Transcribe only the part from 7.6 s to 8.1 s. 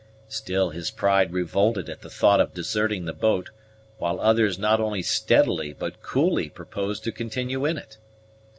in it.